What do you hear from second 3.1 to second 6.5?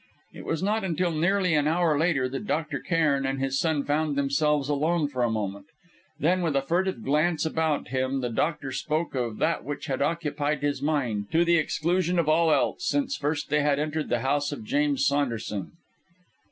and his son found themselves alone for a moment. Then,